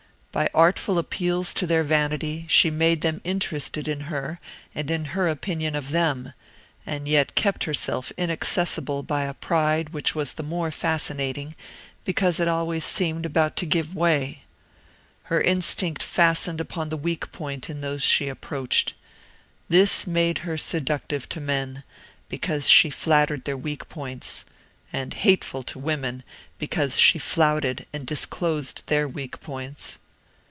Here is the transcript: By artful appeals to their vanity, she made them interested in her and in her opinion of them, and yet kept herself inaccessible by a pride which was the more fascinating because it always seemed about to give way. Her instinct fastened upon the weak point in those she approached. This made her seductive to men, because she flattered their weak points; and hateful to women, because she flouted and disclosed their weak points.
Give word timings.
By 0.33 0.49
artful 0.53 0.97
appeals 0.97 1.53
to 1.55 1.67
their 1.67 1.83
vanity, 1.83 2.45
she 2.47 2.69
made 2.69 3.01
them 3.01 3.19
interested 3.25 3.85
in 3.85 3.99
her 4.07 4.39
and 4.73 4.89
in 4.89 5.03
her 5.11 5.27
opinion 5.27 5.75
of 5.75 5.89
them, 5.89 6.31
and 6.85 7.05
yet 7.05 7.35
kept 7.35 7.65
herself 7.65 8.13
inaccessible 8.17 9.03
by 9.03 9.25
a 9.25 9.33
pride 9.33 9.89
which 9.89 10.15
was 10.15 10.31
the 10.31 10.41
more 10.41 10.71
fascinating 10.71 11.53
because 12.05 12.39
it 12.39 12.47
always 12.47 12.85
seemed 12.85 13.25
about 13.25 13.57
to 13.57 13.65
give 13.65 13.93
way. 13.93 14.43
Her 15.23 15.41
instinct 15.41 16.01
fastened 16.01 16.61
upon 16.61 16.87
the 16.87 16.95
weak 16.95 17.33
point 17.33 17.69
in 17.69 17.81
those 17.81 18.01
she 18.01 18.29
approached. 18.29 18.93
This 19.67 20.07
made 20.07 20.39
her 20.47 20.55
seductive 20.55 21.27
to 21.27 21.41
men, 21.41 21.83
because 22.29 22.69
she 22.69 22.89
flattered 22.89 23.43
their 23.43 23.57
weak 23.57 23.89
points; 23.89 24.45
and 24.93 25.13
hateful 25.13 25.61
to 25.63 25.77
women, 25.77 26.23
because 26.57 26.97
she 26.99 27.19
flouted 27.19 27.85
and 27.91 28.07
disclosed 28.07 28.83
their 28.87 29.09
weak 29.09 29.41
points. 29.41 29.97